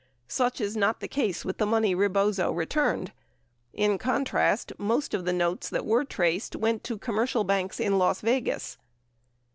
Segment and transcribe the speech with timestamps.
[0.27, 3.11] Such is not the case with the money Rebozo returned.
[3.71, 8.21] In contrast, most of the notes that were traced went to commercial banks in Las
[8.21, 8.79] Vegas.